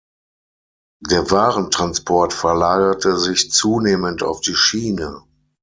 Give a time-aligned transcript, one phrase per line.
[1.07, 5.21] Der Warentransport verlagerte sich zunehmend auf die Schiene.